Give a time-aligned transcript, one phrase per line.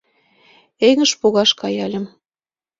[0.87, 2.05] Эҥыж погаш каяльым.